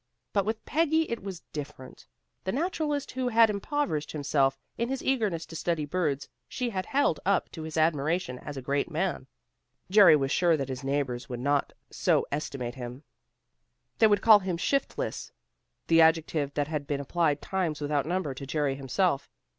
[0.33, 2.07] But with Peggy it was different.
[2.43, 7.19] The naturalist who had impoverished himself in his eagerness to study birds, she had held
[7.23, 9.27] up to his admiration as a great man.
[9.91, 13.03] Jerry was sure that his neighbors would not so estimate him.
[13.99, 15.31] They would call him "shiftless,"
[15.85, 19.29] the adjective that had been applied times without number to Jerry himself.